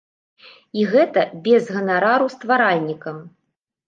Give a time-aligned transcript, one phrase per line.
[0.79, 3.21] І гэта без ганарару стваральнікам.